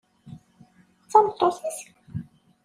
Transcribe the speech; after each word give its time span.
D 1.01 1.05
tameṭṭut-is? 1.11 1.79